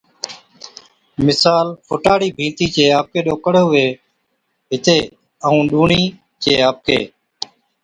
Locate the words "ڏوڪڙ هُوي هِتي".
3.27-4.97